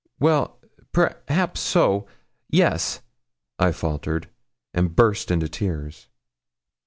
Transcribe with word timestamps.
'Well, 0.19 0.59
perhaps 0.93 1.59
so 1.59 2.07
yes,' 2.49 3.01
I 3.59 3.71
faltered, 3.71 4.29
and 4.73 4.95
burst 4.95 5.29
into 5.29 5.47
tears. 5.47 6.07